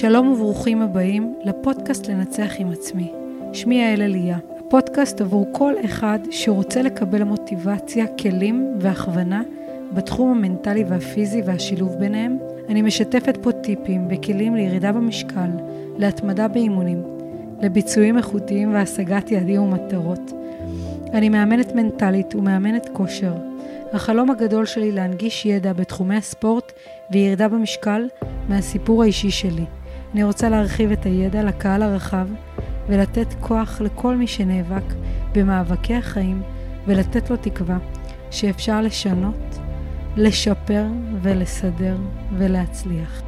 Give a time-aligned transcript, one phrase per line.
[0.00, 3.12] שלום וברוכים הבאים לפודקאסט לנצח עם עצמי.
[3.52, 9.42] שמי יעל אליה, הפודקאסט עבור כל אחד שרוצה לקבל מוטיבציה, כלים והכוונה
[9.92, 12.38] בתחום המנטלי והפיזי והשילוב ביניהם.
[12.68, 15.50] אני משתפת פה טיפים וכלים לירידה במשקל,
[15.96, 17.02] להתמדה באימונים,
[17.62, 20.32] לביצועים איכותיים והשגת יעדים ומטרות.
[21.12, 23.34] אני מאמנת מנטלית ומאמנת כושר.
[23.92, 26.72] החלום הגדול שלי להנגיש ידע בתחומי הספורט
[27.10, 28.08] וירידה במשקל
[28.48, 29.64] מהסיפור האישי שלי.
[30.14, 32.26] אני רוצה להרחיב את הידע לקהל הרחב
[32.88, 34.94] ולתת כוח לכל מי שנאבק
[35.34, 36.42] במאבקי החיים
[36.86, 37.78] ולתת לו תקווה
[38.30, 39.58] שאפשר לשנות,
[40.16, 40.86] לשפר
[41.22, 41.96] ולסדר
[42.38, 43.27] ולהצליח.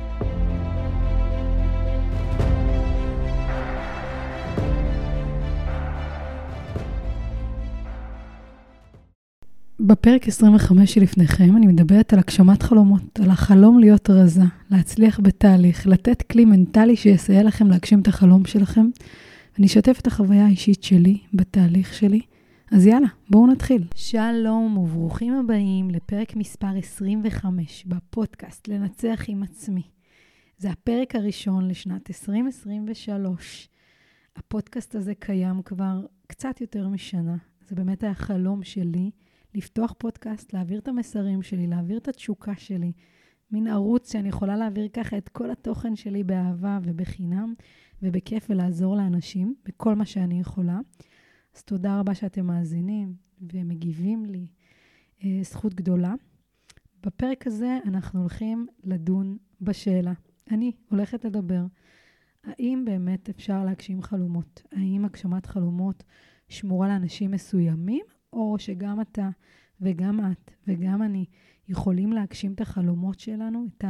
[9.91, 16.23] בפרק 25 שלפניכם אני מדברת על הגשמת חלומות, על החלום להיות רזה, להצליח בתהליך, לתת
[16.23, 18.87] כלי מנטלי שיסייע לכם להגשים את החלום שלכם.
[19.59, 22.21] אני אשתף את החוויה האישית שלי בתהליך שלי.
[22.73, 23.85] אז יאללה, בואו נתחיל.
[23.95, 29.83] שלום וברוכים הבאים לפרק מספר 25 בפודקאסט לנצח עם עצמי.
[30.59, 33.69] זה הפרק הראשון לשנת 2023.
[34.37, 37.37] הפודקאסט הזה קיים כבר קצת יותר משנה.
[37.69, 39.11] זה באמת היה חלום שלי.
[39.55, 42.93] לפתוח פודקאסט, להעביר את המסרים שלי, להעביר את התשוקה שלי,
[43.51, 47.55] מין ערוץ שאני יכולה להעביר ככה את כל התוכן שלי באהבה ובחינם
[48.03, 50.81] ובכיף ולעזור לאנשים בכל מה שאני יכולה.
[51.57, 53.15] אז תודה רבה שאתם מאזינים
[53.53, 54.47] ומגיבים לי.
[55.25, 56.15] אה, זכות גדולה.
[57.03, 60.13] בפרק הזה אנחנו הולכים לדון בשאלה.
[60.51, 61.65] אני הולכת לדבר.
[62.45, 64.63] האם באמת אפשר להגשים חלומות?
[64.73, 66.05] האם הגשמת חלומות
[66.49, 69.29] שמורה לאנשים מסוימים, או שגם אתה
[69.81, 71.25] וגם את וגם אני
[71.69, 73.85] יכולים להגשים את החלומות שלנו, את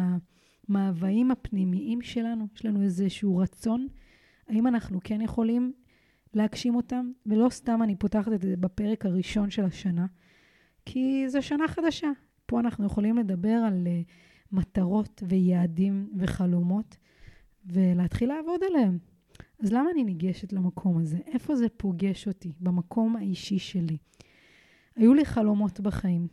[0.69, 3.89] המאוויים הפנימיים שלנו, יש לנו איזשהו רצון,
[4.49, 5.73] האם אנחנו כן יכולים
[6.35, 7.11] להגשים אותם?
[7.27, 10.07] ולא סתם אני פותחת את זה בפרק הראשון של השנה,
[10.87, 12.11] כי זו שנה חדשה.
[12.47, 14.11] פה אנחנו יכולים לדבר על uh,
[14.53, 16.97] מטרות ויעדים וחלומות,
[17.67, 18.99] ולהתחיל לעבוד עליהם.
[19.63, 21.19] אז למה אני ניגשת למקום הזה?
[21.27, 22.53] איפה זה פוגש אותי?
[22.61, 23.97] במקום האישי שלי.
[24.97, 26.29] היו לי חלומות בחיים.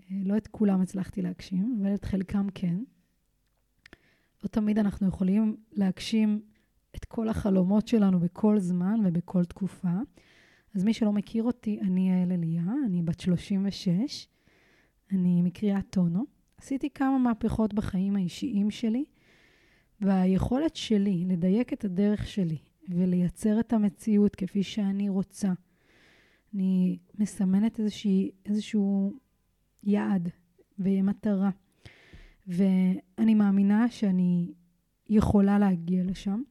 [0.00, 2.76] אה, לא את כולם הצלחתי להגשים, אבל את חלקם כן.
[4.42, 6.42] לא תמיד אנחנו יכולים להגשים
[6.96, 9.98] את כל החלומות שלנו בכל זמן ובכל תקופה.
[10.74, 14.28] אז מי שלא מכיר אותי, אני יעל אליה, אני בת 36,
[15.12, 16.24] אני מקריאת טונו.
[16.58, 19.04] עשיתי כמה מהפכות בחיים האישיים שלי,
[20.00, 22.58] והיכולת שלי לדייק את הדרך שלי
[22.88, 25.52] ולייצר את המציאות כפי שאני רוצה,
[26.54, 29.12] אני מסמנת איזושהי, איזשהו
[29.82, 30.28] יעד
[30.78, 31.50] ומטרה,
[32.46, 34.52] ואני מאמינה שאני
[35.08, 36.42] יכולה להגיע לשם.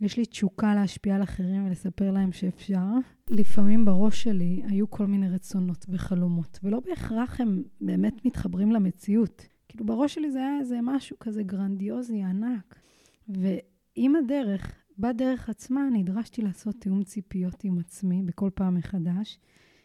[0.00, 2.84] יש לי תשוקה להשפיע על אחרים ולספר להם שאפשר.
[3.30, 9.46] לפעמים בראש שלי היו כל מיני רצונות וחלומות, ולא בהכרח הם באמת מתחברים למציאות.
[9.68, 12.80] כאילו בראש שלי זה היה איזה משהו כזה גרנדיוזי, ענק.
[13.28, 19.38] ועם הדרך, בדרך עצמה נדרשתי לעשות תיאום ציפיות עם עצמי בכל פעם מחדש,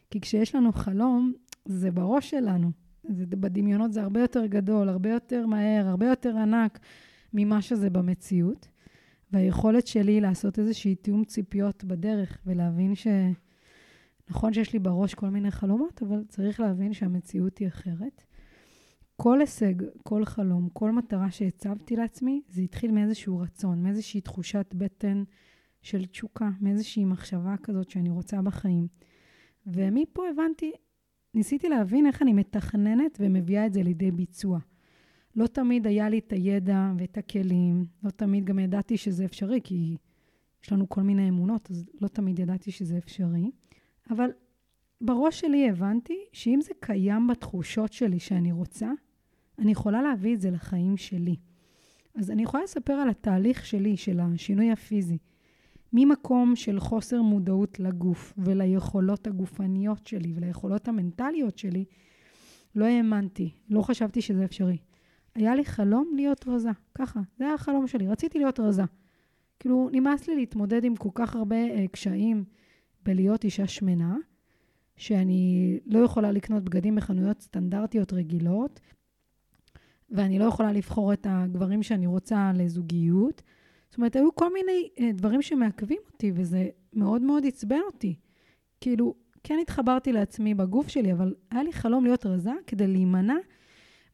[0.10, 1.34] כי כשיש לנו חלום,
[1.66, 2.72] זה בראש שלנו.
[3.10, 6.80] זה, בדמיונות זה הרבה יותר גדול, הרבה יותר מהר, הרבה יותר ענק
[7.34, 8.68] ממה שזה במציאות.
[9.32, 13.08] והיכולת שלי לעשות איזושהי תיאום ציפיות בדרך ולהבין ש...
[14.30, 18.24] נכון שיש לי בראש כל מיני חלומות, אבל צריך להבין שהמציאות היא אחרת.
[19.24, 19.74] כל הישג,
[20.04, 25.24] כל חלום, כל מטרה שהצבתי לעצמי, זה התחיל מאיזשהו רצון, מאיזושהי תחושת בטן
[25.82, 28.88] של תשוקה, מאיזושהי מחשבה כזאת שאני רוצה בחיים.
[29.68, 30.72] ומפה הבנתי,
[31.34, 34.60] ניסיתי להבין איך אני מתכננת ומביאה את זה לידי ביצוע.
[35.36, 39.98] לא תמיד היה לי את הידע ואת הכלים, לא תמיד גם ידעתי שזה אפשרי, כי
[40.64, 43.52] יש לנו כל מיני אמונות, אז לא תמיד ידעתי שזה אפשרי.
[44.10, 44.30] אבל
[45.02, 48.92] בראש שלי הבנתי שאם זה קיים בתחושות שלי שאני רוצה,
[49.60, 51.36] אני יכולה להביא את זה לחיים שלי.
[52.16, 55.18] אז אני יכולה לספר על התהליך שלי, של השינוי הפיזי.
[55.94, 61.86] ממקום של חוסר מודעות לגוף וליכולות הגופניות שלי וליכולות המנטליות שלי,
[62.76, 64.78] לא האמנתי, לא חשבתי שזה אפשרי.
[65.36, 68.84] היה לי חלום להיות רזה, ככה, זה היה החלום שלי, רציתי להיות רזה.
[69.60, 72.44] כאילו, נמאס לי להתמודד עם כל כך הרבה uh, קשיים
[73.04, 74.18] בלהיות אישה שמנה,
[74.98, 78.80] שאני לא יכולה לקנות בגדים בחנויות סטנדרטיות רגילות,
[80.14, 83.42] ואני לא יכולה לבחור את הגברים שאני רוצה לזוגיות.
[83.90, 88.16] זאת אומרת, היו כל מיני uh, דברים שמעכבים אותי, וזה מאוד מאוד עצבן אותי.
[88.82, 93.36] כאילו, כן התחברתי לעצמי בגוף שלי, אבל היה לי חלום להיות רזה כדי להימנע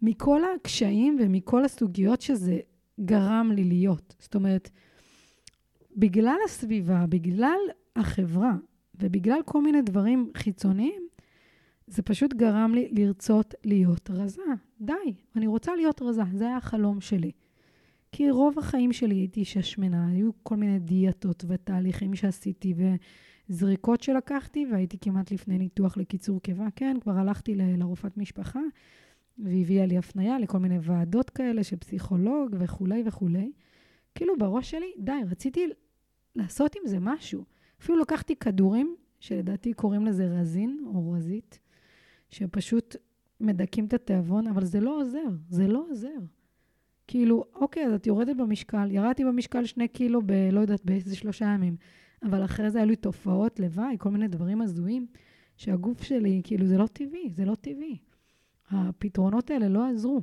[0.02, 2.60] מכל הקשיים ומכל הסוגיות שזה
[3.06, 4.16] גרם לי להיות.
[4.20, 4.70] זאת אומרת,
[5.96, 7.60] בגלל הסביבה, בגלל
[7.96, 8.54] החברה
[8.96, 11.09] ובגלל כל מיני דברים חיצוניים,
[11.90, 14.42] זה פשוט גרם לי לרצות להיות רזה.
[14.82, 14.94] די,
[15.36, 17.32] אני רוצה להיות רזה, זה היה החלום שלי.
[18.12, 22.74] כי רוב החיים שלי הייתי אישה שמנה, היו כל מיני דיאטות ותהליכים שעשיתי
[23.50, 26.68] וזריקות שלקחתי, והייתי כמעט לפני ניתוח לקיצור קיבה.
[26.76, 28.60] כן, כבר הלכתי ל- לרופאת משפחה,
[29.38, 33.52] והביאה לי הפנייה לכל מיני ועדות כאלה של פסיכולוג וכולי וכולי.
[34.16, 35.68] כאילו בראש שלי, די, רציתי
[36.36, 37.44] לעשות עם זה משהו.
[37.82, 41.60] אפילו לקחתי כדורים, שלדעתי קוראים לזה רזין או רזית,
[42.30, 42.96] שפשוט
[43.40, 46.20] מדכאים את התיאבון, אבל זה לא עוזר, זה לא עוזר.
[47.08, 50.32] כאילו, אוקיי, אז את יורדת במשקל, ירדתי במשקל שני קילו ב...
[50.52, 51.76] לא יודעת, באיזה שלושה ימים,
[52.24, 55.08] אבל אחרי זה היו לי תופעות לוואי, כל מיני דברים הזויים,
[55.58, 57.98] שהגוף שלי, כאילו, זה לא טבעי, זה לא טבעי.
[58.70, 60.22] הפתרונות האלה לא עזרו.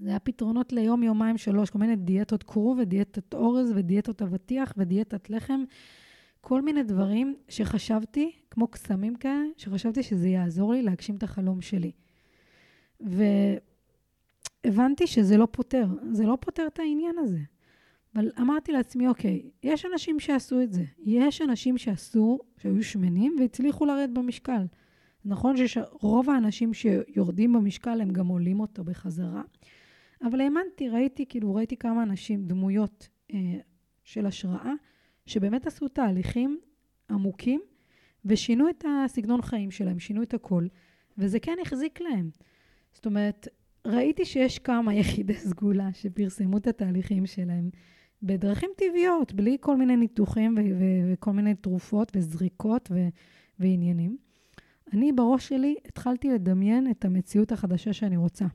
[0.00, 5.30] זה היה פתרונות ליום, יומיים, שלוש, כל מיני דיאטות כרוב ודיאטות אורז ודיאטות אבטיח ודיאטת
[5.30, 5.60] לחם,
[6.40, 11.92] כל מיני דברים שחשבתי, כמו קסמים כאלה, שחשבתי שזה יעזור לי להגשים את החלום שלי.
[14.64, 17.38] והבנתי שזה לא פותר, זה לא פותר את העניין הזה.
[18.14, 20.84] אבל אמרתי לעצמי, אוקיי, יש אנשים שעשו את זה.
[20.98, 24.66] יש אנשים שעשו, שהיו שמנים והצליחו לרדת במשקל.
[25.24, 29.42] נכון שרוב האנשים שיורדים במשקל, הם גם עולים אותו בחזרה.
[30.22, 33.38] אבל האמנתי, ראיתי, כאילו, ראיתי כמה אנשים, דמויות אה,
[34.04, 34.72] של השראה,
[35.28, 36.58] שבאמת עשו תהליכים
[37.10, 37.60] עמוקים,
[38.24, 40.66] ושינו את הסגנון חיים שלהם, שינו את הכל,
[41.18, 42.30] וזה כן החזיק להם.
[42.92, 43.48] זאת אומרת,
[43.86, 47.70] ראיתי שיש כמה יחידי סגולה שפרסמו את התהליכים שלהם
[48.22, 53.08] בדרכים טבעיות, בלי כל מיני ניתוחים ו- ו- וכל מיני תרופות וזריקות ו-
[53.58, 54.16] ועניינים.
[54.92, 58.46] אני בראש שלי התחלתי לדמיין את המציאות החדשה שאני רוצה.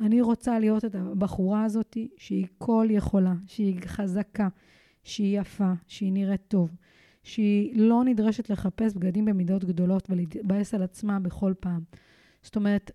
[0.00, 4.48] אני רוצה להיות את הבחורה הזאת שהיא כל יכולה, שהיא חזקה,
[5.04, 6.70] שהיא יפה, שהיא נראית טוב,
[7.22, 11.80] שהיא לא נדרשת לחפש בגדים במידות גדולות ולהתבאס על עצמה בכל פעם.
[12.42, 12.90] זאת אומרת,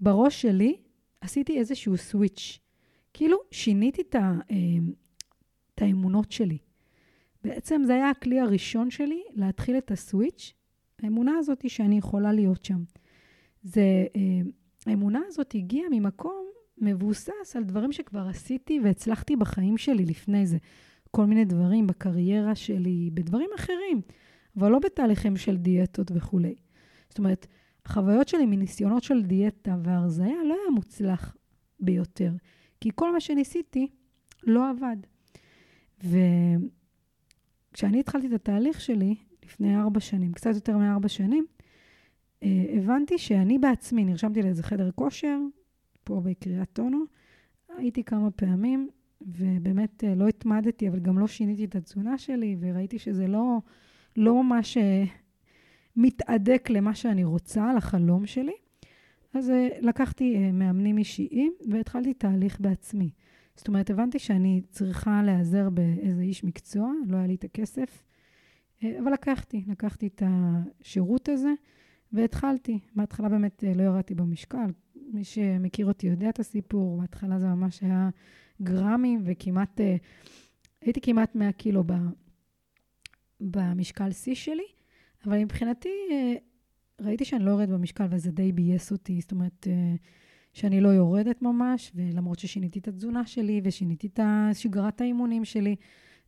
[0.00, 0.76] בראש שלי
[1.20, 2.58] עשיתי איזשהו סוויץ'.
[3.14, 4.56] כאילו שיניתי את, ה, אה,
[5.74, 6.58] את האמונות שלי.
[7.44, 10.54] בעצם זה היה הכלי הראשון שלי להתחיל את הסוויץ',
[11.02, 12.82] האמונה הזאת שאני יכולה להיות שם.
[13.62, 14.20] זה, אה,
[14.86, 16.46] האמונה הזאת הגיעה ממקום
[16.78, 20.58] מבוסס על דברים שכבר עשיתי והצלחתי בחיים שלי לפני זה.
[21.10, 24.00] כל מיני דברים בקריירה שלי, בדברים אחרים,
[24.56, 26.54] אבל לא בתהליכים של דיאטות וכולי.
[27.08, 27.46] זאת אומרת,
[27.86, 31.36] החוויות שלי מניסיונות של דיאטה והרזייה לא היה מוצלח
[31.80, 32.32] ביותר,
[32.80, 33.88] כי כל מה שניסיתי
[34.42, 34.96] לא עבד.
[37.72, 39.14] וכשאני התחלתי את התהליך שלי,
[39.44, 41.46] לפני ארבע שנים, קצת יותר מארבע שנים,
[42.42, 45.38] אה, הבנתי שאני בעצמי, נרשמתי לאיזה חדר כושר,
[46.04, 47.04] פה בקריית אונו,
[47.76, 48.88] הייתי כמה פעמים,
[49.20, 53.58] ובאמת אה, לא התמדתי, אבל גם לא שיניתי את התזונה שלי, וראיתי שזה לא,
[54.16, 54.60] לא מה
[55.96, 58.54] שמתהדק למה שאני רוצה, לחלום שלי.
[59.34, 63.10] אז אה, לקחתי מאמנים אישיים והתחלתי תהליך בעצמי.
[63.56, 68.04] זאת אומרת, הבנתי שאני צריכה להיעזר באיזה איש מקצוע, לא היה לי את הכסף,
[68.82, 71.52] אבל לקחתי, לקחתי את השירות הזה.
[72.12, 72.78] והתחלתי.
[72.96, 74.70] בהתחלה באמת אה, לא ירדתי במשקל.
[75.12, 78.08] מי שמכיר אותי יודע את הסיפור, בהתחלה זה ממש היה
[78.62, 79.96] גרמים, וכמעט, אה,
[80.80, 81.84] הייתי כמעט 100 קילו
[83.40, 84.66] במשקל שיא שלי,
[85.26, 86.34] אבל מבחינתי אה,
[87.00, 89.66] ראיתי שאני לא יורדת במשקל, וזה די ביאס אותי, זאת אומרת,
[90.52, 94.20] שאני לא יורדת ממש, ולמרות ששיניתי את התזונה שלי, ושיניתי את
[94.52, 95.76] שגרת האימונים שלי,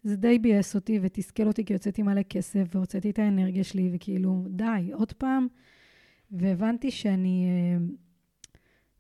[0.02, 4.44] זה די ביאס אותי ותסכל אותי, כי הוצאתי מלא כסף והוצאתי את האנרגיה שלי, וכאילו,
[4.49, 5.46] די, עוד פעם.
[6.30, 7.87] והבנתי שאני, אה,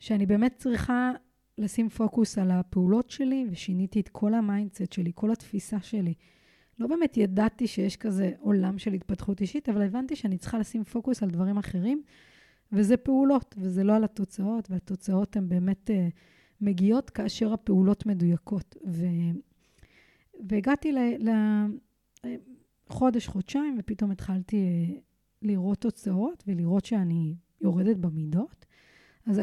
[0.00, 1.12] שאני באמת צריכה
[1.58, 6.14] לשים פוקוס על הפעולות שלי, ושיניתי את כל ה mindset שלי, כל התפיסה שלי.
[6.78, 11.22] לא באמת ידעתי שיש כזה עולם של התפתחות אישית, אבל הבנתי שאני צריכה לשים פוקוס
[11.22, 12.02] על דברים אחרים,
[12.72, 15.92] וזה פעולות, וזה לא על התוצאות, והתוצאות הן באמת אה,
[16.60, 18.76] מגיעות כאשר הפעולות מדויקות.
[18.86, 19.06] ו...
[20.48, 20.92] והגעתי
[22.88, 25.00] לחודש, חודשיים, ופתאום התחלתי אה,
[25.42, 28.66] לראות תוצאות ולראות שאני יורדת במידות.
[29.26, 29.40] אז,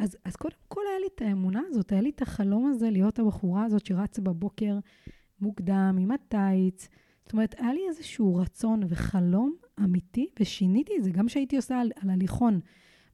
[0.00, 3.18] אז, אז קודם כל היה לי את האמונה הזאת, היה לי את החלום הזה להיות
[3.18, 4.78] הבחורה הזאת שרצה בבוקר
[5.40, 6.88] מוקדם עם הטייץ.
[7.22, 9.54] זאת אומרת, היה לי איזשהו רצון וחלום
[9.84, 11.10] אמיתי, ושיניתי את זה.
[11.10, 12.60] גם כשהייתי עושה על, על הליכון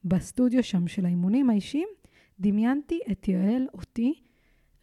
[0.05, 1.87] בסטודיו שם של האימונים האישיים,
[2.39, 4.13] דמיינתי את יעל, אותי,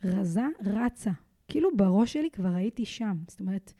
[0.04, 1.10] רזה, רצה,
[1.48, 3.16] כאילו בראש שלי כבר הייתי שם.
[3.28, 3.72] זאת אומרת,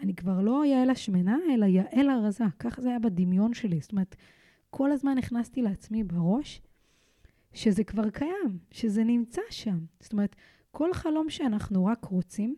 [0.00, 2.44] אני כבר לא יעל השמנה, אלא יעל הרזה.
[2.58, 3.80] ככה זה היה בדמיון שלי.
[3.80, 4.16] זאת אומרת,
[4.70, 6.62] כל הזמן הכנסתי לעצמי בראש
[7.54, 9.78] שזה כבר קיים, שזה נמצא שם.
[10.00, 10.36] זאת אומרת,
[10.70, 12.56] כל חלום שאנחנו רק רוצים,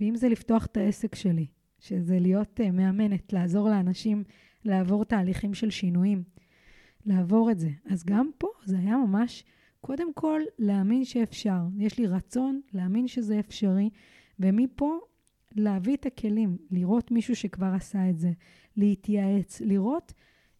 [0.00, 1.46] ואם זה לפתוח את העסק שלי,
[1.78, 4.24] שזה להיות uh, מאמנת, לעזור לאנשים
[4.64, 6.22] לעבור תהליכים של שינויים,
[7.06, 7.70] לעבור את זה.
[7.84, 9.44] אז גם פה זה היה ממש,
[9.80, 11.60] קודם כל, להאמין שאפשר.
[11.78, 13.90] יש לי רצון להאמין שזה אפשרי,
[14.40, 14.98] ומפה
[15.54, 18.30] להביא את הכלים, לראות מישהו שכבר עשה את זה,
[18.76, 20.12] להתייעץ, לראות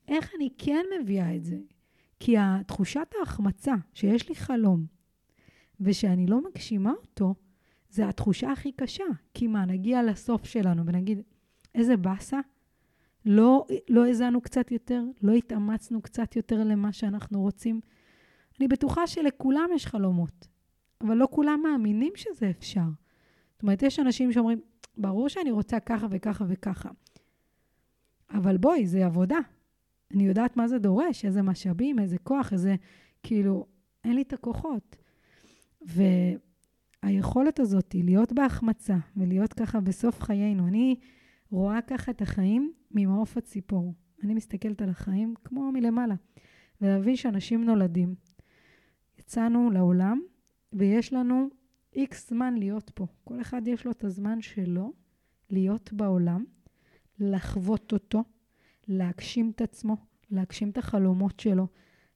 [0.09, 1.57] איך אני כן מביאה את זה.
[2.21, 4.87] כי תחושת ההחמצה שיש לי חלום,
[5.81, 7.35] ושאני לא מגשימה אותו,
[7.91, 9.05] זה התחושה הכי קשה.
[9.35, 11.23] כי מה, נגיע לסוף שלנו ונגיד,
[11.75, 12.41] איזה באסה,
[13.27, 17.81] לא, לא האזנו קצת יותר, לא התאמצנו קצת יותר למה שאנחנו רוצים.
[18.59, 20.49] אני בטוחה שלכולם יש חלומות,
[21.01, 22.87] אבל לא כולם מאמינים שזה אפשר.
[23.53, 24.61] זאת אומרת, יש אנשים שאומרים,
[24.97, 26.91] ברור שאני רוצה ככה וככה וככה,
[28.31, 29.39] אבל בואי, זה עבודה.
[30.15, 32.77] אני יודעת מה זה דורש, איזה משאבים, איזה כוח, איזה,
[33.23, 33.67] כאילו,
[34.05, 34.97] אין לי את הכוחות.
[37.03, 40.97] והיכולת הזאת להיות בהחמצה ולהיות ככה בסוף חיינו, אני
[41.51, 43.95] רואה ככה את החיים ממעוף הציפור.
[44.23, 46.15] אני מסתכלת על החיים כמו מלמעלה,
[46.81, 48.15] ולהבין שאנשים נולדים.
[49.19, 50.21] יצאנו לעולם,
[50.73, 51.49] ויש לנו
[51.97, 53.07] איקס זמן להיות פה.
[53.25, 54.93] כל אחד יש לו את הזמן שלו
[55.51, 56.45] להיות בעולם,
[57.19, 58.25] לחוות אותו,
[58.89, 59.97] להגשים את עצמו,
[60.31, 61.67] להגשים את החלומות שלו,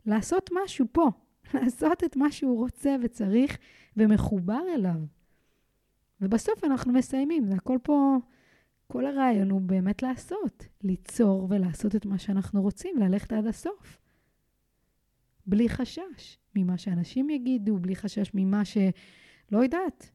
[0.07, 1.11] לעשות משהו פה,
[1.55, 3.59] לעשות את מה שהוא רוצה וצריך
[3.97, 5.01] ומחובר אליו.
[6.21, 8.17] ובסוף אנחנו מסיימים, זה הכל פה,
[8.87, 13.99] כל הרעיון הוא באמת לעשות, ליצור ולעשות את מה שאנחנו רוצים, ללכת עד הסוף.
[15.47, 18.79] בלי חשש ממה שאנשים יגידו, בלי חשש ממה ש...
[19.53, 20.11] לא יודעת.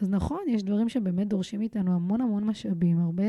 [0.00, 3.24] אז נכון, יש דברים שבאמת דורשים מאיתנו המון המון משאבים, הרבה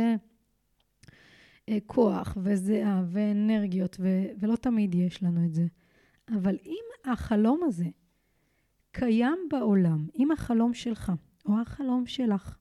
[1.86, 4.08] כוח וזיעה ואנרגיות, ו...
[4.40, 5.66] ולא תמיד יש לנו את זה.
[6.30, 7.86] אבל אם החלום הזה
[8.92, 11.12] קיים בעולם, אם החלום שלך
[11.46, 12.58] או החלום שלך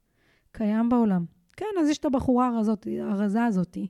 [0.52, 1.25] קיים בעולם,
[1.56, 3.88] כן, אז יש את הבחורה הרזות, הרזה הזאתי,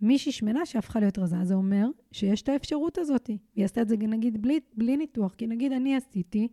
[0.00, 3.38] מישהי שמנה שהפכה להיות רזה, זה אומר שיש את האפשרות הזאתי.
[3.54, 6.48] היא עשתה את זה נגיד בלי, בלי ניתוח, כי נגיד אני עשיתי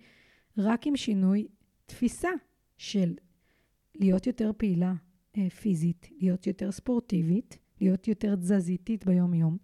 [0.58, 1.48] רק עם שינוי
[1.86, 2.30] תפיסה
[2.78, 3.14] של
[3.96, 4.94] להיות יותר פעילה
[5.38, 9.58] אה, פיזית, להיות יותר ספורטיבית, להיות יותר תזזיתית ביום-יום,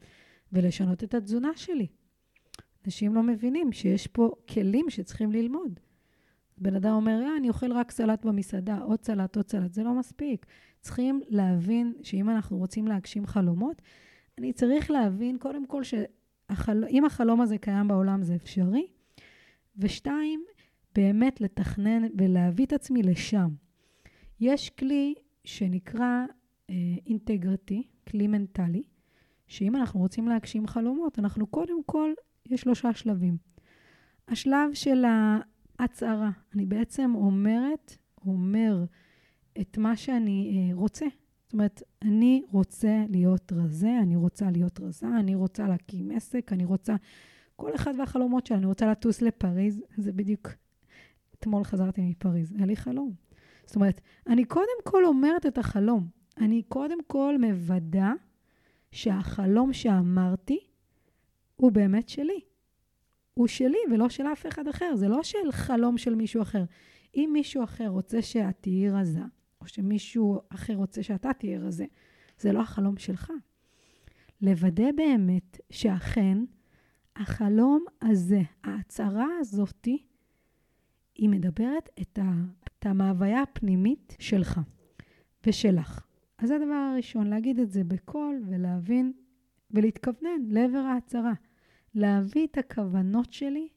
[0.54, 1.88] ולשנות את התזונה שלי.
[2.86, 5.80] אנשים לא מבינים שיש פה כלים שצריכים ללמוד.
[6.58, 9.94] בן אדם אומר, אה, אני אוכל רק סלט במסעדה, עוד סלט, עוד סלט, זה לא
[9.94, 10.46] מספיק.
[10.82, 13.82] צריכים להבין שאם אנחנו רוצים להגשים חלומות,
[14.38, 18.88] אני צריך להבין קודם כל שאם החלום הזה קיים בעולם זה אפשרי,
[19.78, 20.44] ושתיים,
[20.96, 23.50] באמת לתכנן ולהביא את עצמי לשם.
[24.40, 26.26] יש כלי שנקרא
[27.08, 28.84] אינטגרטי, כלי מנטלי,
[29.48, 32.12] שאם אנחנו רוצים להגשים חלומות, אנחנו קודם כל,
[32.46, 33.38] יש שלושה שלבים.
[34.28, 35.06] השלב של
[35.80, 38.86] ההצהרה, אני בעצם אומרת, אומר
[39.62, 41.06] את מה שאני אה, רוצה.
[41.44, 46.66] זאת אומרת, אני רוצה להיות רזה, אני רוצה להיות רזה, אני רוצה להקים עסק, אני
[46.66, 46.96] רוצה...
[47.56, 50.50] כל אחד והחלומות שלה, אני רוצה לטוס לפריז, זה בדיוק...
[51.44, 53.14] אתמול חזרתי מפריז, היה לי חלום.
[53.66, 56.08] זאת אומרת, אני קודם כל אומרת את החלום.
[56.38, 58.12] אני קודם כל מוודא
[58.92, 60.60] שהחלום שאמרתי
[61.56, 62.40] הוא באמת שלי.
[63.34, 66.64] הוא שלי ולא של אף אחד אחר, זה לא של חלום של מישהו אחר.
[67.16, 69.22] אם מישהו אחר רוצה שאת תהיי רזה,
[69.62, 71.86] או שמישהו אחר רוצה שאתה תהיה רזה,
[72.40, 73.32] זה לא החלום שלך.
[74.42, 76.38] לוודא באמת שאכן
[77.16, 80.06] החלום הזה, ההצהרה הזאתי,
[81.16, 82.32] היא מדברת את, ה,
[82.64, 84.60] את המהוויה הפנימית שלך
[85.48, 86.06] ושלך.
[86.44, 89.14] אז זה הדבר הראשון, להגיד את זה בקול ולהבין
[89.72, 91.34] ולהתכוונן לעבר ההצהרה.
[91.96, 93.68] להביא את הכוונות שלי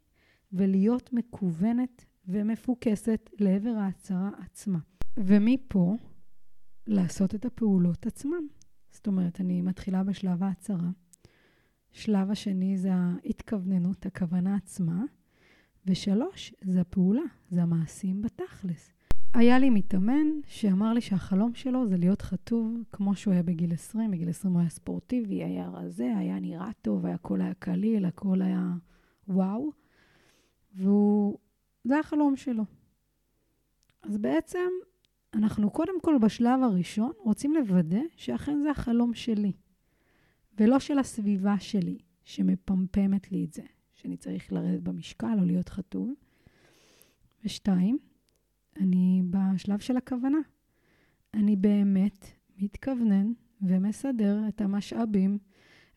[0.52, 4.78] ולהיות מקוונת ומפוקסת לעבר ההצהרה עצמה.
[5.16, 5.96] ומפה,
[6.87, 8.44] לעשות את הפעולות עצמן.
[8.90, 10.90] זאת אומרת, אני מתחילה בשלב ההצהרה.
[11.92, 15.04] שלב השני זה ההתכווננות, הכוונה עצמה.
[15.87, 18.96] ושלוש, זה הפעולה, זה המעשים בתכלס.
[19.35, 24.11] היה לי מתאמן שאמר לי שהחלום שלו זה להיות חטוב כמו שהוא היה בגיל 20.
[24.11, 28.73] בגיל 20 הוא היה ספורטיבי, היה רזה, היה נראה טוב, הכל היה קליל, הכל היה
[29.28, 29.71] וואו.
[30.75, 31.38] והוא,
[31.85, 32.64] זה החלום שלו.
[34.02, 34.68] אז בעצם,
[35.35, 39.52] אנחנו קודם כל בשלב הראשון רוצים לוודא שאכן זה החלום שלי,
[40.59, 43.62] ולא של הסביבה שלי, שמפמפמת לי את זה,
[43.95, 46.14] שאני צריך לרדת במשקל או להיות חטוב.
[47.45, 47.99] ושתיים,
[48.80, 50.38] אני בשלב של הכוונה.
[51.35, 52.26] אני באמת
[52.59, 55.38] מתכוונן ומסדר את המשאבים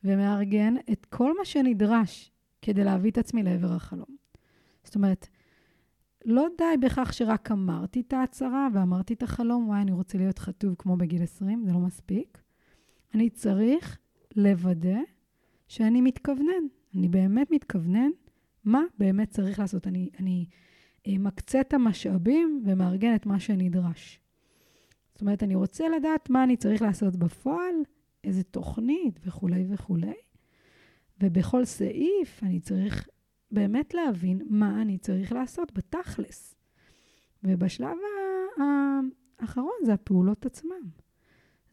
[0.03, 2.31] ומארגן את כל מה שנדרש
[2.61, 4.17] כדי להביא את עצמי לעבר החלום.
[4.83, 5.27] זאת אומרת,
[6.25, 10.75] לא די בכך שרק אמרתי את ההצהרה ואמרתי את החלום, וואי, אני רוצה להיות חטוב
[10.77, 12.41] כמו בגיל 20, זה לא מספיק.
[13.13, 13.97] אני צריך
[14.35, 14.99] לוודא
[15.67, 16.67] שאני מתכוונן.
[16.95, 18.09] אני באמת מתכוונן
[18.65, 19.87] מה באמת צריך לעשות.
[19.87, 20.45] אני, אני
[21.07, 24.19] מקצה את המשאבים ומארגן את מה שנדרש.
[25.11, 27.75] זאת אומרת, אני רוצה לדעת מה אני צריך לעשות בפועל,
[28.23, 30.13] איזה תוכנית וכולי וכולי.
[31.21, 33.07] ובכל סעיף אני צריך
[33.51, 36.55] באמת להבין מה אני צריך לעשות בתכלס.
[37.43, 37.97] ובשלב
[39.39, 40.81] האחרון זה הפעולות עצמן.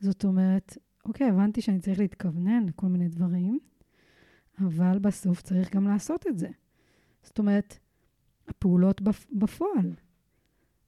[0.01, 3.59] זאת אומרת, אוקיי, הבנתי שאני צריך להתכוונן לכל מיני דברים,
[4.59, 6.49] אבל בסוף צריך גם לעשות את זה.
[7.23, 7.79] זאת אומרת,
[8.49, 9.01] הפעולות
[9.33, 9.93] בפועל.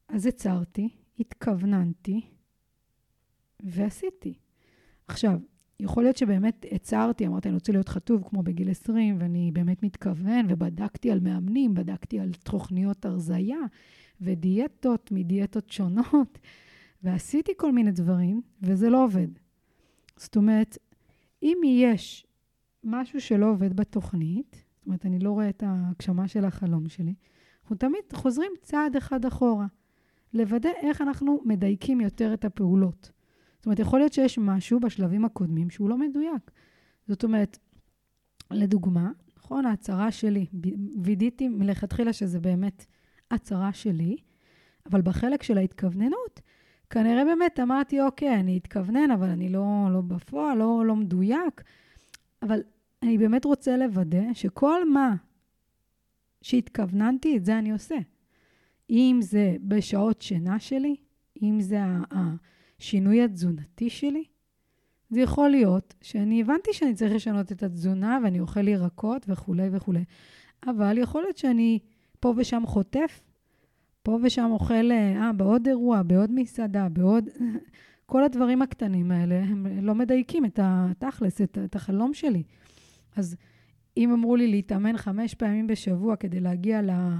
[0.08, 0.88] אז הצהרתי,
[1.18, 2.20] התכווננתי
[3.60, 4.34] ועשיתי.
[5.08, 5.40] עכשיו,
[5.80, 10.46] יכול להיות שבאמת הצהרתי, אמרתי, אני רוצה להיות חטוב כמו בגיל 20, ואני באמת מתכוון,
[10.48, 13.58] ובדקתי על מאמנים, בדקתי על תוכניות הרזייה
[14.20, 16.38] ודיאטות מדיאטות שונות,
[17.02, 19.28] ועשיתי כל מיני דברים, וזה לא עובד.
[20.16, 20.78] זאת אומרת,
[21.42, 22.26] אם יש
[22.84, 27.14] משהו שלא עובד בתוכנית, זאת אומרת, אני לא רואה את ההגשמה של החלום שלי,
[27.68, 29.66] אנחנו תמיד חוזרים צעד אחד אחורה,
[30.34, 33.10] לוודא איך אנחנו מדייקים יותר את הפעולות.
[33.56, 36.50] זאת אומרת, יכול להיות שיש משהו בשלבים הקודמים שהוא לא מדויק.
[37.08, 37.58] זאת אומרת,
[38.50, 40.46] לדוגמה, נכון, ההצהרה שלי,
[41.02, 42.86] וידאתי מלכתחילה שזה באמת
[43.30, 44.16] הצהרה שלי,
[44.86, 46.40] אבל בחלק של ההתכווננות,
[46.90, 51.62] כנראה באמת אמרתי, אוקיי, אני אתכוונן, אבל אני לא, לא בפועל, לא, לא מדויק.
[52.42, 52.60] אבל
[53.02, 55.14] אני באמת רוצה לוודא שכל מה
[56.42, 57.96] שהתכווננתי, את זה אני עושה.
[58.90, 60.96] אם זה בשעות שינה שלי,
[61.42, 61.78] אם זה
[62.10, 64.24] השינוי התזונתי שלי,
[65.10, 70.04] זה יכול להיות שאני הבנתי שאני צריך לשנות את התזונה ואני אוכל ירקות וכולי וכולי,
[70.66, 71.78] אבל יכול להיות שאני
[72.20, 73.20] פה ושם חוטף,
[74.02, 77.28] פה ושם אוכל, אה, בעוד אירוע, בעוד מסעדה, בעוד...
[78.10, 82.42] כל הדברים הקטנים האלה, הם לא מדייקים את התכלס, את, את החלום שלי.
[83.16, 83.36] אז
[83.98, 87.18] אם אמרו לי להתאמן חמש פעמים בשבוע כדי להגיע לה,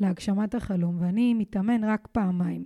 [0.00, 2.64] להגשמת החלום, ואני מתאמן רק פעמיים,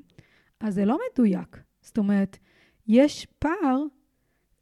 [0.61, 1.63] אז זה לא מדויק.
[1.81, 2.39] זאת אומרת,
[2.87, 3.83] יש פער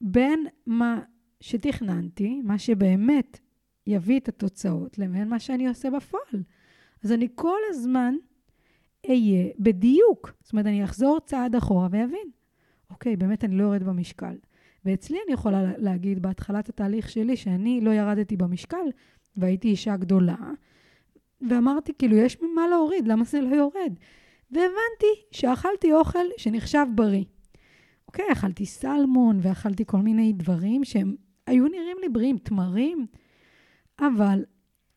[0.00, 1.00] בין מה
[1.40, 3.40] שתכננתי, מה שבאמת
[3.87, 6.42] יביא את התוצאות, לבין מה שאני עושה בפועל.
[7.05, 8.14] אז אני כל הזמן
[9.09, 10.33] אהיה בדיוק.
[10.40, 12.31] זאת אומרת, אני אחזור צעד אחורה ואבין,
[12.90, 14.37] אוקיי, באמת אני לא יורד במשקל.
[14.85, 18.87] ואצלי אני יכולה להגיד בהתחלת התהליך שלי, שאני לא ירדתי במשקל,
[19.37, 20.37] והייתי אישה גדולה,
[21.49, 23.93] ואמרתי, כאילו, יש ממה להוריד, למה זה לא יורד?
[24.51, 27.25] והבנתי שאכלתי אוכל שנחשב בריא.
[28.09, 31.14] אוקיי, אכלתי סלמון ואכלתי כל מיני דברים שהם
[31.47, 33.07] היו נראים לי בריאים, תמרים,
[34.01, 34.45] אבל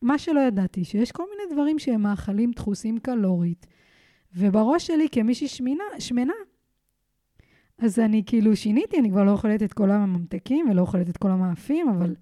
[0.02, 3.66] מה שלא ידעתי, שיש כל מיני דברים שהם מאכלים דחוסים קלורית,
[4.36, 6.32] ובראש שלי כמישהי שמנה, שמנה,
[7.84, 11.30] אז אני כאילו שיניתי, אני כבר לא אוכלת את כל הממתקים ולא אוכלת את כל
[11.30, 12.14] המאפים, אבל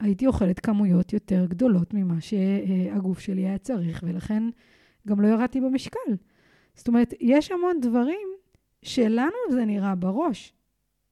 [0.00, 4.42] הייתי אוכלת כמויות יותר גדולות ממה שהגוף שלי היה צריך, ולכן
[5.08, 6.16] גם לא ירדתי במשקל.
[6.74, 8.28] זאת אומרת, יש המון דברים
[8.82, 10.52] שלנו זה נראה בראש,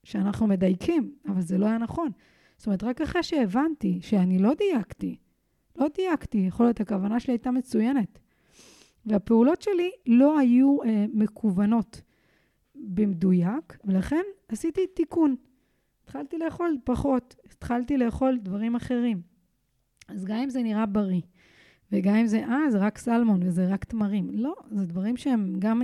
[0.04, 2.10] שאנחנו מדייקים, אבל זה לא היה נכון.
[2.56, 5.16] זאת אומרת, רק אחרי שהבנתי שאני לא דייקתי,
[5.76, 8.18] לא דייקתי, יכול להיות, הכוונה שלי הייתה מצוינת.
[9.06, 12.02] והפעולות שלי לא היו אה, מקוונות
[12.78, 15.36] במדויק, ולכן עשיתי תיקון.
[16.04, 19.22] התחלתי לאכול פחות, התחלתי לאכול דברים אחרים.
[20.08, 21.20] אז גם אם זה נראה בריא,
[21.92, 24.30] וגם אם זה, אה, זה רק סלמון וזה רק תמרים.
[24.32, 25.82] לא, זה דברים שהם גם,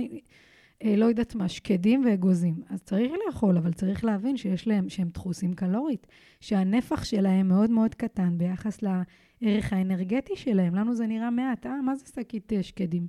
[0.83, 2.55] אה, לא יודעת מה, שקדים ואגוזים.
[2.69, 6.07] אז צריך לאכול, אבל צריך להבין שיש להם, שהם דחוסים קלורית,
[6.39, 10.75] שהנפח שלהם מאוד מאוד קטן ביחס לערך האנרגטי שלהם.
[10.75, 13.07] לנו זה נראה מעט, אה, מה זה שקית אה, שקדים?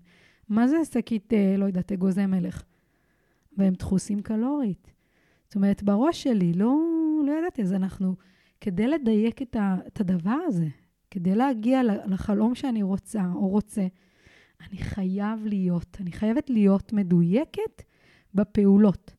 [0.49, 2.63] מה זה שקית, אה, לא יודעת, אגוזי מלך?
[3.57, 4.93] והם דחוסים קלורית.
[5.45, 6.77] זאת אומרת, בראש שלי, לא,
[7.27, 8.15] לא ידעתי, אז אנחנו,
[8.61, 10.67] כדי לדייק את, ה, את הדבר הזה,
[11.11, 13.87] כדי להגיע לחלום שאני רוצה או רוצה,
[14.61, 17.83] אני חייב להיות, אני חייבת להיות מדויקת
[18.35, 19.15] בפעולות.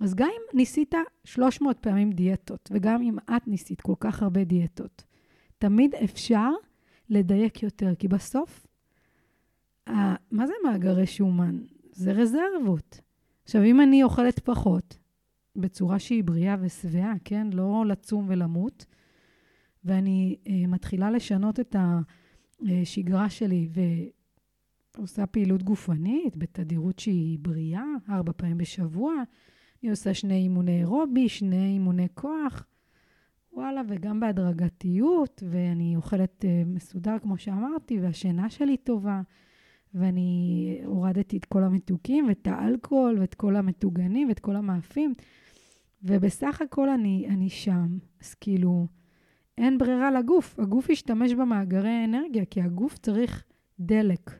[0.00, 5.04] אז גם אם ניסית 300 פעמים דיאטות, וגם אם את ניסית כל כך הרבה דיאטות,
[5.58, 6.50] תמיד אפשר
[7.10, 8.66] לדייק יותר, כי בסוף,
[9.86, 11.58] מה זה מאגרי שומן?
[11.92, 13.00] זה רזרבות.
[13.48, 14.98] עכשיו, אם אני אוכלת פחות,
[15.56, 17.46] בצורה שהיא בריאה ושבעה, כן?
[17.52, 18.86] לא לצום ולמות,
[19.84, 21.76] ואני אה, מתחילה לשנות את
[22.68, 23.68] השגרה שלי
[24.96, 29.14] ועושה פעילות גופנית בתדירות שהיא בריאה, ארבע פעמים בשבוע.
[29.82, 32.66] אני עושה שני אימוני אירובי, שני אימוני כוח,
[33.52, 39.20] וואלה, וגם בהדרגתיות, ואני אוכלת אה, מסודר, כמו שאמרתי, והשינה שלי טובה,
[39.94, 45.14] ואני הורדתי את כל המתוקים ואת האלכוהול ואת כל המטוגנים ואת כל המאפים,
[46.02, 47.98] ובסך הכל אני, אני שם.
[48.20, 48.86] אז כאילו,
[49.58, 50.58] אין ברירה לגוף.
[50.58, 53.44] הגוף ישתמש במאגרי אנרגיה, כי הגוף צריך
[53.80, 54.30] דלק.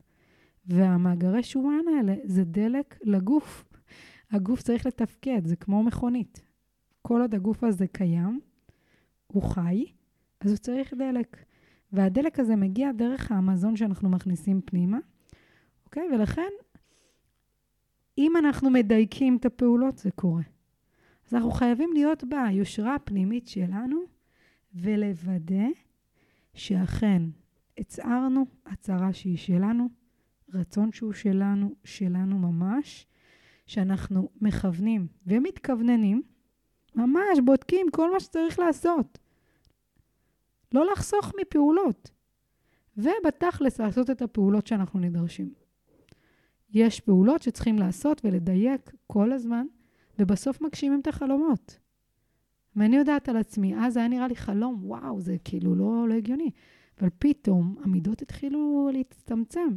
[0.66, 3.64] והמאגרי שומן האלה זה דלק לגוף.
[4.30, 6.42] הגוף צריך לתפקד, זה כמו מכונית.
[7.02, 8.40] כל עוד הגוף הזה קיים,
[9.26, 9.84] הוא חי,
[10.40, 11.44] אז הוא צריך דלק.
[11.92, 14.98] והדלק הזה מגיע דרך המזון שאנחנו מכניסים פנימה,
[15.88, 16.09] אוקיי?
[16.14, 16.51] ולכן,
[18.18, 20.42] אם אנחנו מדייקים את הפעולות, זה קורה.
[21.27, 24.01] אז אנחנו חייבים להיות ביושרה הפנימית שלנו
[24.74, 25.66] ולוודא
[26.55, 27.22] שאכן
[27.79, 29.88] הצהרנו הצהרה שהיא שלנו,
[30.55, 33.07] רצון שהוא שלנו, שלנו ממש,
[33.66, 36.22] שאנחנו מכוונים ומתכווננים,
[36.94, 39.18] ממש בודקים כל מה שצריך לעשות.
[40.72, 42.11] לא לחסוך מפעולות,
[42.96, 45.67] ובתכלס לעשות את הפעולות שאנחנו נדרשים.
[46.70, 49.66] יש פעולות שצריכים לעשות ולדייק כל הזמן,
[50.18, 51.78] ובסוף מגשימים את החלומות.
[52.76, 56.50] ואני יודעת על עצמי, אז היה נראה לי חלום, וואו, זה כאילו לא, לא הגיוני.
[57.00, 59.68] אבל פתאום המידות התחילו להצטמצם.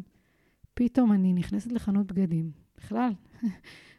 [0.74, 3.12] פתאום אני נכנסת לחנות בגדים, בכלל,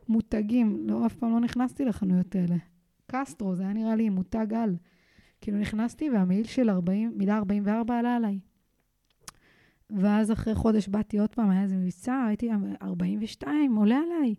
[0.09, 2.57] מותגים, לא, אף פעם לא נכנסתי לחנויות האלה.
[3.07, 4.77] קסטרו, זה היה נראה לי מותג על.
[5.41, 8.39] כאילו נכנסתי והמעיל של 40, מידה 44 עלה עליי.
[9.99, 12.51] ואז אחרי חודש באתי עוד פעם, היה איזה מבצע, הייתי
[12.83, 14.35] 42, עולה עליי.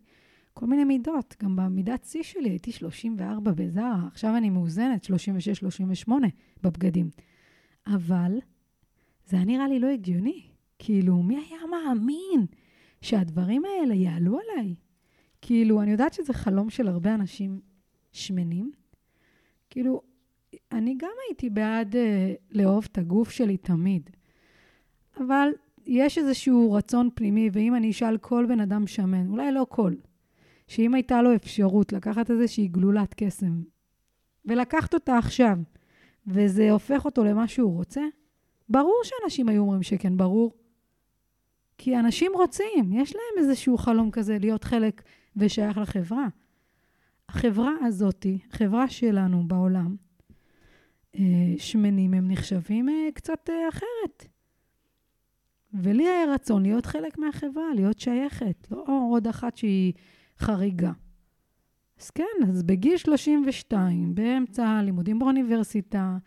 [0.53, 5.05] כל מיני מידות, גם במידת שיא שלי הייתי 34 בזרה, עכשיו אני מאוזנת,
[6.07, 6.11] 36-38
[6.63, 7.09] בבגדים.
[7.87, 8.37] אבל
[9.25, 10.41] זה היה נראה לי לא הגיוני.
[10.79, 12.45] כאילו, מי היה מאמין
[13.01, 14.75] שהדברים האלה יעלו עליי?
[15.41, 17.59] כאילו, אני יודעת שזה חלום של הרבה אנשים
[18.11, 18.71] שמנים.
[19.69, 20.01] כאילו,
[20.71, 21.97] אני גם הייתי בעד uh,
[22.51, 24.09] לאהוב את הגוף שלי תמיד,
[25.17, 25.49] אבל
[25.85, 29.93] יש איזשהו רצון פנימי, ואם אני אשאל כל בן אדם שמן, אולי לא כל,
[30.67, 33.61] שאם הייתה לו אפשרות לקחת איזושהי גלולת קסם
[34.45, 35.57] ולקחת אותה עכשיו,
[36.27, 38.01] וזה הופך אותו למה שהוא רוצה,
[38.69, 40.53] ברור שאנשים היו אומרים שכן, ברור.
[41.77, 45.03] כי אנשים רוצים, יש להם איזשהו חלום כזה להיות חלק
[45.35, 46.27] ושייך לחברה.
[47.29, 49.95] החברה הזאתי, חברה שלנו בעולם,
[51.15, 51.21] אה,
[51.57, 54.32] שמנים הם נחשבים אה, קצת אה, אחרת.
[55.73, 59.93] ולי היה רצון להיות חלק מהחברה, להיות שייכת, לא עוד אחת שהיא
[60.39, 60.91] חריגה.
[61.99, 66.17] אז כן, אז בגיל 32, באמצע הלימודים באוניברסיטה,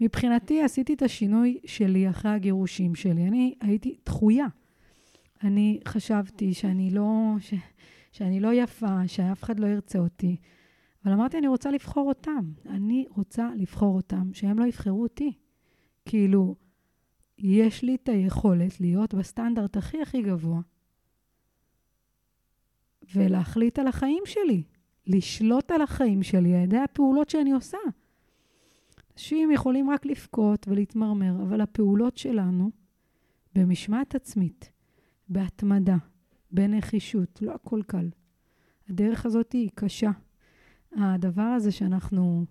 [0.00, 3.28] מבחינתי עשיתי את השינוי שלי אחרי הגירושים שלי.
[3.28, 4.46] אני הייתי דחויה.
[5.44, 7.54] אני חשבתי שאני לא, ש,
[8.12, 10.36] שאני לא יפה, שאף אחד לא ירצה אותי.
[11.04, 12.52] אבל אמרתי, אני רוצה לבחור אותם.
[12.66, 15.32] אני רוצה לבחור אותם, שהם לא יבחרו אותי.
[16.04, 16.56] כאילו,
[17.42, 20.60] יש לי את היכולת להיות בסטנדרט הכי הכי גבוה,
[23.14, 24.62] ולהחליט על החיים שלי,
[25.06, 27.78] לשלוט על החיים שלי על ידי הפעולות שאני עושה.
[29.14, 32.70] אנשים יכולים רק לבכות ולהתמרמר, אבל הפעולות שלנו,
[33.54, 34.70] במשמעת עצמית,
[35.28, 35.96] בהתמדה,
[36.52, 38.08] בנחישות, לא הכל קל.
[38.88, 40.10] הדרך הזאת היא קשה.
[40.92, 42.44] הדבר הזה שאנחנו,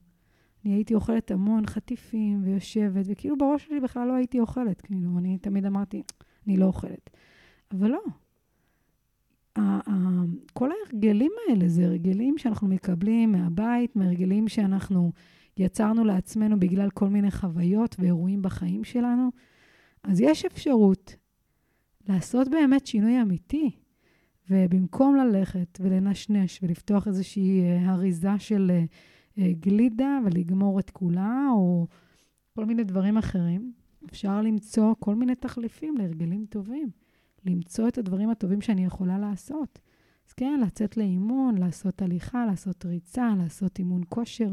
[0.65, 5.38] אני הייתי אוכלת המון חטיפים ויושבת, וכאילו בראש שלי בכלל לא הייתי אוכלת, כאילו, אני
[5.38, 6.04] תמיד אמרתי,
[6.48, 7.10] אני לא אוכלת.
[7.72, 8.02] אבל לא.
[10.54, 15.12] כל ההרגלים האלה זה הרגלים שאנחנו מקבלים מהבית, מהרגלים שאנחנו
[15.58, 19.30] יצרנו לעצמנו בגלל כל מיני חוויות ואירועים בחיים שלנו.
[20.04, 21.15] אז יש אפשרות
[22.08, 23.72] לעשות באמת שינוי אמיתי.
[24.50, 28.84] ובמקום ללכת ולנשנש ולפתוח איזושהי אה, אריזה של אה,
[29.60, 31.88] גלידה ולגמור את כולה, או
[32.56, 33.73] כל מיני דברים אחרים,
[34.06, 36.89] אפשר למצוא כל מיני תחליפים להרגלים טובים.
[37.45, 39.80] למצוא את הדברים הטובים שאני יכולה לעשות.
[40.28, 44.49] אז כן, לצאת לאימון, לעשות הליכה, לעשות ריצה, לעשות אימון כושר,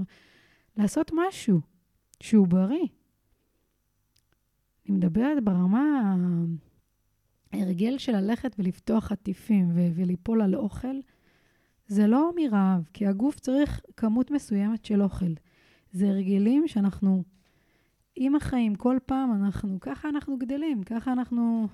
[0.76, 1.60] לעשות משהו
[2.20, 2.86] שהוא בריא.
[4.88, 6.16] אני מדברת ברמה
[7.52, 10.96] ההרגל של ללכת ולפתוח חטיפים ו- וליפול על אוכל,
[11.86, 15.32] זה לא מרעב, כי הגוף צריך כמות מסוימת של אוכל.
[15.92, 17.24] זה הרגלים שאנחנו,
[18.16, 21.68] עם החיים, כל פעם אנחנו, ככה אנחנו גדלים, ככה אנחנו,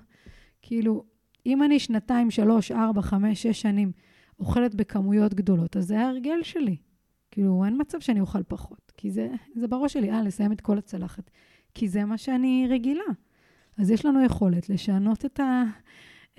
[0.62, 1.04] כאילו,
[1.46, 3.92] אם אני שנתיים, שלוש, ארבע, חמש, שש שנים
[4.38, 6.76] אוכלת בכמויות גדולות, אז זה ההרגל שלי.
[7.30, 10.78] כאילו, אין מצב שאני אוכל פחות, כי זה, זה בראש שלי, אה, לסיים את כל
[10.78, 11.30] הצלחת.
[11.74, 13.04] כי זה מה שאני רגילה.
[13.78, 15.62] אז יש לנו יכולת לשנות את, ה,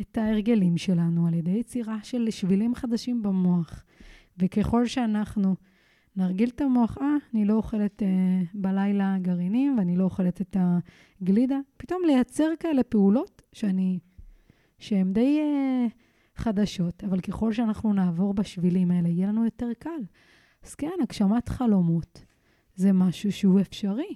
[0.02, 3.84] את ההרגלים שלנו על ידי יצירה של שבילים חדשים במוח.
[4.38, 5.56] וככל שאנחנו
[6.16, 11.60] נרגיל את המוח, אה, אני לא אוכלת אה, בלילה גרעינים ואני לא אוכלת את הגלידה,
[11.78, 14.00] פתאום לייצר כאלה פעולות שאני,
[14.80, 15.92] שהן די uh,
[16.36, 20.04] חדשות, אבל ככל שאנחנו נעבור בשבילים האלה, יהיה לנו יותר קל.
[20.64, 22.24] אז כן, הגשמת חלומות
[22.76, 24.16] זה משהו שהוא אפשרי.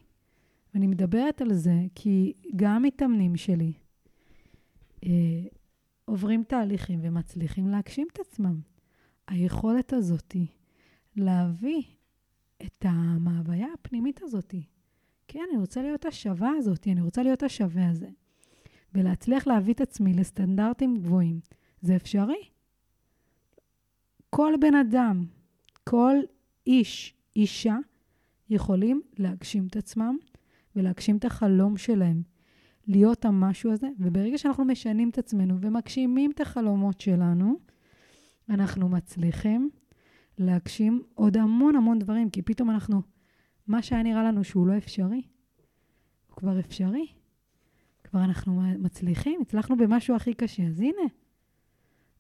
[0.74, 3.74] ואני מדברת על זה כי גם מתאמנים שלי
[5.06, 5.08] uh,
[6.08, 8.60] עוברים תהליכים ומצליחים להגשים את עצמם.
[9.28, 10.48] היכולת הזאתי
[11.16, 11.84] להביא
[12.66, 14.64] את המהוויה הפנימית הזאתי.
[15.28, 18.10] כן, אני רוצה להיות השווה הזאתי, אני רוצה להיות השווה הזה.
[18.94, 21.40] ולהצליח להביא את עצמי לסטנדרטים גבוהים,
[21.82, 22.50] זה אפשרי.
[24.30, 25.26] כל בן אדם,
[25.84, 26.16] כל
[26.68, 27.78] איש, אישה,
[28.50, 30.18] יכולים להגשים את עצמם
[30.76, 32.22] ולהגשים את החלום שלהם,
[32.88, 37.60] להיות המשהו הזה, וברגע שאנחנו משנים את עצמנו ומגשימים את החלומות שלנו,
[38.50, 39.70] אנחנו מצליחים
[40.38, 43.02] להגשים עוד המון המון דברים, כי פתאום אנחנו,
[43.68, 45.22] מה שהיה נראה לנו שהוא לא אפשרי,
[46.28, 47.08] הוא כבר אפשרי.
[48.04, 51.08] כבר אנחנו מצליחים, הצלחנו במשהו הכי קשה, אז הנה.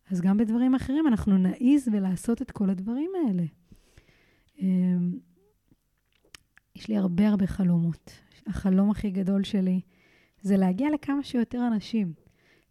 [0.10, 3.44] אז גם בדברים אחרים אנחנו נעיז ולעשות את כל הדברים האלה.
[4.60, 5.20] אמ,
[6.76, 8.12] יש לי הרבה הרבה חלומות.
[8.48, 9.82] החלום הכי גדול שלי
[10.41, 12.13] זה להגיע לכמה שיותר אנשים,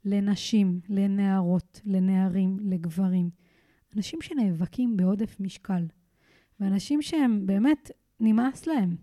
[0.05, 3.31] לנשים, לנערות, לנערים, לגברים.
[3.96, 5.87] אנשים שנאבקים בעודף משקל,
[6.61, 8.96] ואנשים שהם באמת, נמאס להם,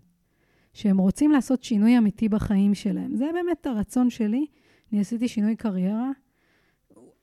[0.72, 3.16] שהם רוצים לעשות שינוי אמיתי בחיים שלהם.
[3.16, 4.46] זה באמת הרצון שלי.
[4.92, 6.10] אני עשיתי שינוי קריירה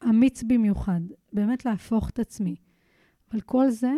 [0.10, 1.02] אמיץ במיוחד,
[1.34, 2.56] באמת להפוך את עצמי.
[3.32, 3.92] אבל כל זה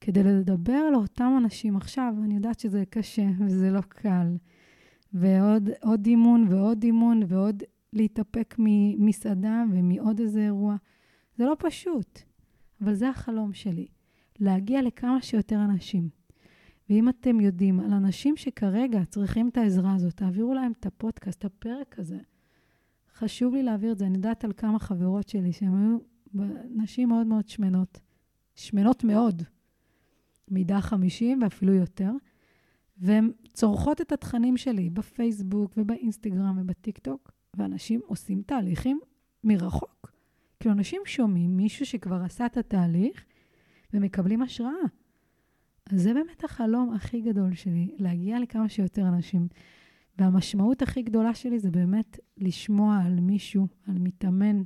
[0.00, 4.36] כדי לדבר לאותם אנשים עכשיו, אני יודעת שזה קשה וזה לא קל.
[5.14, 10.76] ועוד אימון ועוד אימון ועוד להתאפק ממסעדה ומעוד איזה אירוע.
[11.36, 12.18] זה לא פשוט.
[12.80, 13.86] אבל זה החלום שלי,
[14.40, 16.08] להגיע לכמה שיותר אנשים.
[16.90, 21.44] ואם אתם יודעים על אנשים שכרגע צריכים את העזרה הזאת, תעבירו להם את הפודקאסט, את
[21.44, 22.18] הפרק הזה.
[23.14, 24.06] חשוב לי להעביר את זה.
[24.06, 25.98] אני יודעת על כמה חברות שלי שהן היו
[26.74, 28.00] נשים מאוד מאוד שמנות.
[28.54, 29.42] שמנות מאוד.
[30.50, 32.12] מידה 50 ואפילו יותר.
[33.02, 39.00] והן צורכות את התכנים שלי בפייסבוק ובאינסטגרם ובטיקטוק, ואנשים עושים תהליכים
[39.44, 40.12] מרחוק.
[40.60, 43.24] כאילו, אנשים שומעים מישהו שכבר עשה את התהליך
[43.94, 44.86] ומקבלים השראה.
[45.92, 49.48] אז זה באמת החלום הכי גדול שלי, להגיע לכמה שיותר אנשים.
[50.18, 54.62] והמשמעות הכי גדולה שלי זה באמת לשמוע על מישהו, על מתאמן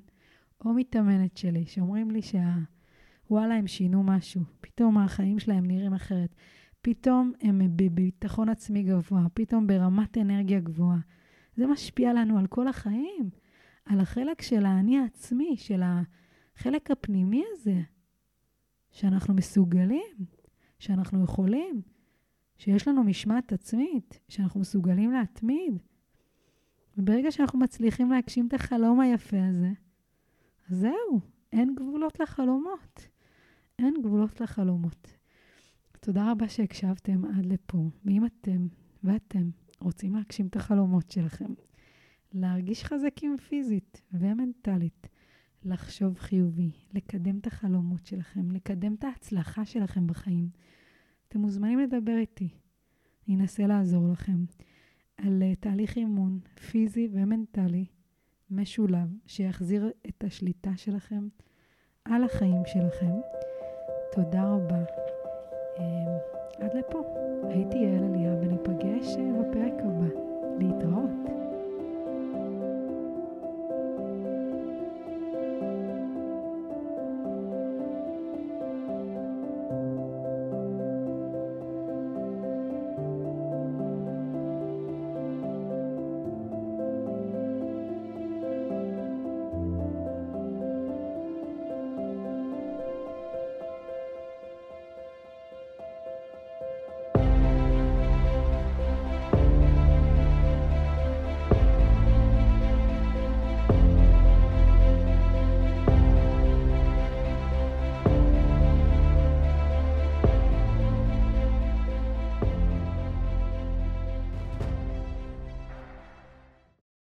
[0.65, 6.35] או מתאמנת שלי, שאומרים לי שוואלה, הם שינו משהו, פתאום החיים שלהם נראים אחרת,
[6.87, 10.99] פתאום הם בביטחון עצמי גבוה, פתאום ברמת אנרגיה גבוהה.
[11.57, 13.31] זה משפיע לנו על כל החיים.
[13.85, 17.81] על החלק של האני העצמי, של החלק הפנימי הזה,
[18.91, 20.17] שאנחנו מסוגלים,
[20.79, 21.83] שאנחנו יכולים,
[22.57, 25.83] שיש לנו משמעת עצמית, שאנחנו מסוגלים להתמיד.
[26.99, 29.71] וברגע שאנחנו מצליחים להגשים את החלום היפה הזה,
[30.71, 31.21] אז זהו,
[31.53, 33.09] אין גבולות לחלומות.
[33.79, 35.17] אין גבולות לחלומות.
[36.07, 37.91] תודה רבה שהקשבתם עד לפה.
[38.05, 38.67] ואם אתם
[39.05, 41.55] ואתם רוצים להגשים את החלומות שלכם,
[42.33, 45.09] להרגיש חזקים פיזית ומנטלית,
[45.65, 50.49] לחשוב חיובי, לקדם את החלומות שלכם, לקדם את ההצלחה שלכם בחיים.
[51.29, 52.49] אתם מוזמנים לדבר איתי.
[53.29, 54.45] אני אנסה לעזור לכם
[55.17, 56.41] על uh, תהליך אימון
[56.71, 57.87] פיזי ומנטלי
[58.51, 61.29] משולב, שיחזיר את השליטה שלכם
[62.05, 63.13] על החיים שלכם.
[64.13, 65.16] תודה רבה.
[65.79, 65.83] Um,
[66.61, 67.03] עד לפה.
[67.49, 70.21] הייתי יעל אליה וניפגש uh, בפרק הבא.
[70.59, 71.46] להתראות.